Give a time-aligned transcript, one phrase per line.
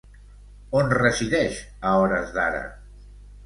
[0.79, 2.67] On resideix, a hores d'ara?